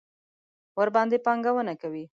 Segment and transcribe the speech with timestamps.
[0.79, 2.05] ورباندې پانګونه کوي.